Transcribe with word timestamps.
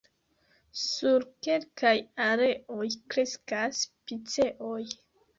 Sur 0.83 1.25
kelkaj 1.47 1.91
areoj 2.27 2.87
kreskas 3.15 3.83
piceoj. 4.09 4.81